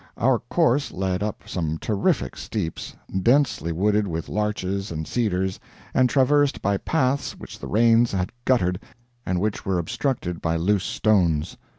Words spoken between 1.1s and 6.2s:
up some terrific steeps, densely wooded with larches and cedars, and